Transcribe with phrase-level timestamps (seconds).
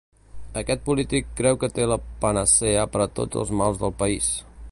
[0.61, 4.35] Aquest polític creu que té la panacea per a tots els mals del país.